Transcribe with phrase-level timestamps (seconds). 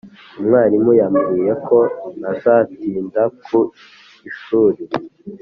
[0.39, 1.77] umwarimu yambwiye ko
[2.19, 3.59] ntazatinda ku
[4.29, 4.81] ishuri.